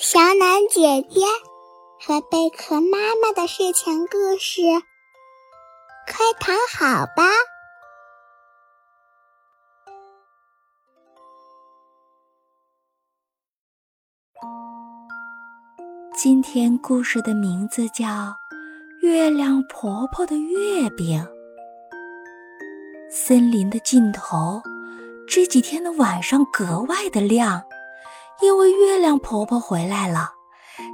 [0.00, 1.22] 小暖姐姐
[1.98, 4.62] 和贝壳妈妈的睡前故事，
[6.06, 7.24] 快躺好吧。
[16.16, 18.06] 今天故事的名字叫
[19.02, 21.20] 《月亮婆婆的月饼》。
[23.10, 24.62] 森林的尽头，
[25.26, 27.64] 这几天的晚上格外的亮，
[28.40, 30.30] 因为月亮婆婆回来了，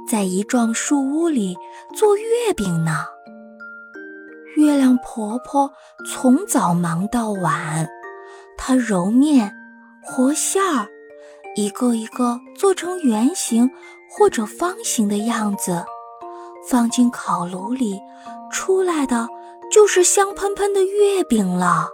[0.09, 1.55] 在一幢树屋里
[1.95, 3.05] 做月饼呢。
[4.55, 5.71] 月亮婆婆
[6.11, 7.87] 从早忙到晚，
[8.57, 9.51] 她揉面、
[10.03, 10.87] 和馅儿，
[11.55, 13.69] 一个一个做成圆形。
[14.17, 15.83] 或者方形的样子，
[16.69, 17.99] 放进烤炉里，
[18.49, 19.27] 出来的
[19.69, 21.89] 就是香喷喷的月饼了。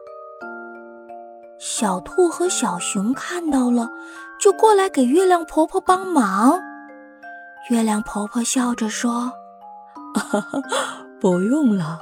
[1.58, 3.90] 小兔和小熊看到了，
[4.42, 6.60] 就过来给月亮婆婆帮忙。
[7.70, 9.32] 月亮婆婆笑着说
[11.22, 12.00] ：“不用了，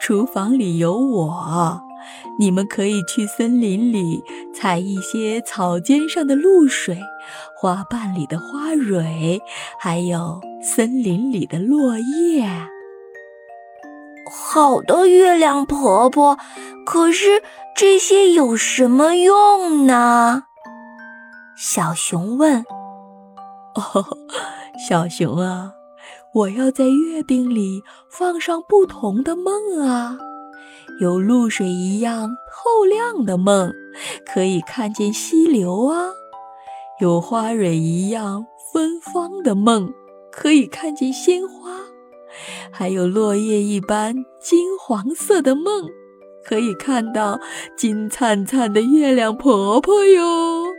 [0.00, 1.80] 厨房里有我。”
[2.36, 6.98] 你们可以去森林里采一些草尖上的露水，
[7.56, 9.40] 花瓣里的花蕊，
[9.78, 12.48] 还有森林里的落叶。
[14.50, 16.36] 好的，月亮婆婆。
[16.84, 17.42] 可是
[17.76, 20.46] 这些有什么用呢？
[21.64, 22.64] 小熊问。
[23.76, 24.18] 哦，
[24.88, 25.72] 小熊啊，
[26.34, 30.18] 我要在月饼里放上不同的梦啊。
[31.00, 33.72] 有露水一样透亮的梦，
[34.26, 36.10] 可以看见溪流啊；
[37.00, 39.88] 有花蕊一样芬芳的梦，
[40.32, 41.70] 可以看见鲜花；
[42.72, 45.88] 还有落叶一般金黄色的梦，
[46.44, 47.38] 可以看到
[47.76, 50.71] 金灿灿的月亮婆婆哟。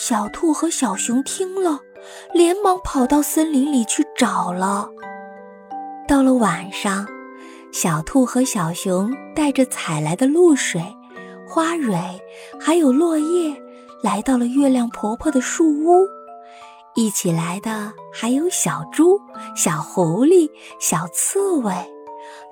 [0.00, 1.80] 小兔和小熊听了，
[2.32, 4.88] 连忙跑到森林里去找了。
[6.06, 7.04] 到了晚上。
[7.72, 10.80] 小兔和小熊带着采来的露水、
[11.48, 11.98] 花蕊，
[12.60, 13.60] 还有落叶，
[14.00, 16.06] 来到了月亮婆婆的树屋。
[16.94, 19.20] 一起来的还有小猪、
[19.56, 20.48] 小狐狸、
[20.80, 21.74] 小刺猬，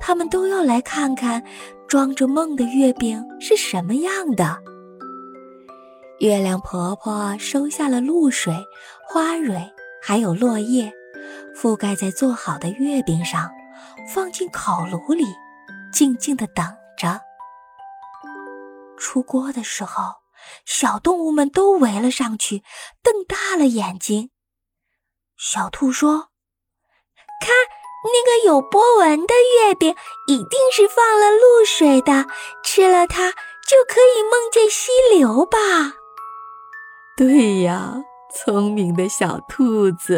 [0.00, 1.42] 他们都要来看看
[1.86, 4.58] 装着梦的月饼是什么样的。
[6.18, 8.54] 月亮婆婆收下了露水、
[9.06, 9.72] 花蕊，
[10.02, 10.92] 还有落叶，
[11.54, 13.50] 覆盖在做好的月饼上。
[14.14, 15.24] 放进烤炉里，
[15.92, 16.64] 静静的等
[16.96, 17.20] 着。
[18.96, 20.14] 出锅的时候，
[20.64, 22.62] 小动物们都围了上去，
[23.02, 24.30] 瞪大了眼睛。
[25.36, 26.28] 小兔说
[27.42, 27.52] ：“看，
[28.04, 29.94] 那个有波纹的月饼，
[30.28, 32.26] 一定是放了露水的，
[32.62, 35.58] 吃了它就可以梦见溪流吧？”
[37.16, 37.94] 对呀，
[38.30, 40.12] 聪明的小兔子。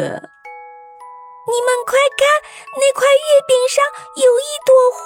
[1.47, 2.27] 你们快看，
[2.75, 3.85] 那块月饼上
[4.17, 4.99] 有一朵花。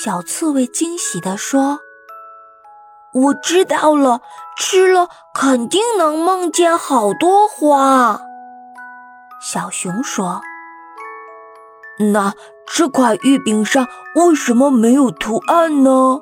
[0.00, 1.80] 小刺猬惊喜地说
[3.14, 4.20] ：“我知道了，
[4.56, 8.20] 吃了肯定能梦见好多花。”
[9.42, 10.40] 小熊说
[12.12, 12.32] ：“那
[12.64, 16.20] 这块月饼上为什么没有图案呢？”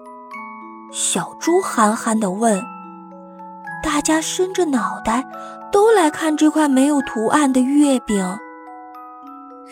[0.91, 2.72] 小猪憨憨地问。
[4.03, 5.25] 家伸着脑袋。
[5.73, 8.39] 都来看这块没有图案的月饼。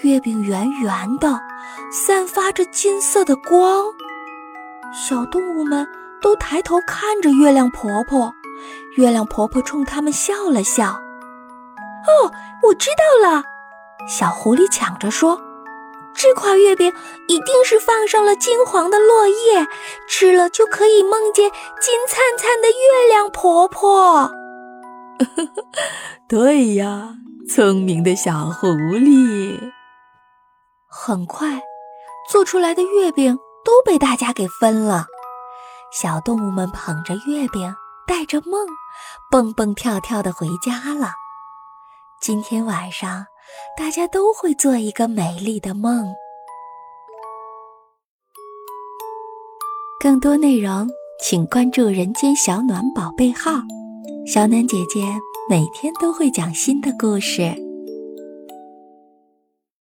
[0.03, 1.39] 月饼圆圆的，
[1.93, 3.85] 散发着金色的光。
[4.95, 5.87] 小动物们
[6.23, 8.33] 都抬头看着月亮婆婆。
[8.97, 10.87] 月亮婆婆冲他们笑了笑。
[10.87, 12.33] 哦，
[12.63, 13.45] 我知道了。
[14.09, 15.39] 小狐狸抢着说
[16.15, 16.93] ：“这块月饼
[17.29, 19.67] 一定是放上了金黄的落叶，
[20.09, 21.51] 吃了就可以梦见
[21.81, 24.31] 金灿灿的月亮婆婆。
[26.29, 27.15] ”对呀，
[27.49, 29.73] 聪明的小狐狸。
[30.87, 31.61] 很快，
[32.31, 35.07] 做出来的月饼都被大家给分了。
[35.93, 37.75] 小动物们捧着月饼，
[38.07, 38.67] 带着梦，
[39.31, 41.13] 蹦蹦跳跳的回家了。
[42.21, 43.27] 今天晚上，
[43.77, 46.07] 大家都会做一个美丽的梦。
[50.01, 50.89] 更多内容，
[51.23, 53.53] 请关注“人间小暖宝贝号”。
[54.27, 55.01] 小暖姐姐
[55.49, 57.70] 每天都会讲新的故事。